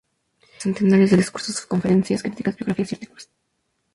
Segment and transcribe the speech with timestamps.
[0.41, 3.29] Y los centenares de discursos, conferencias, críticas, biografías, artículos.